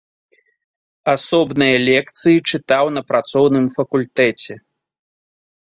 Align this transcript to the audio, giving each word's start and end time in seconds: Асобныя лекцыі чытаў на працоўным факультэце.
Асобныя 1.15 1.75
лекцыі 1.87 2.37
чытаў 2.55 2.85
на 2.97 3.01
працоўным 3.13 3.65
факультэце. 3.77 4.53